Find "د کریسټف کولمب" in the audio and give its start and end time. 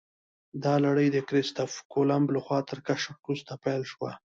1.11-2.27